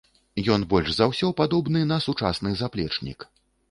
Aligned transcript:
Ён 0.55 0.65
больш 0.71 0.89
за 0.95 1.05
ўсё 1.13 1.31
падобны 1.43 1.87
на 1.93 2.03
сучасны 2.09 2.59
заплечнік. 2.67 3.33